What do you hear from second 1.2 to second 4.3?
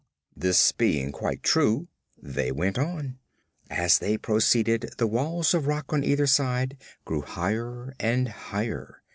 true, they went on. As they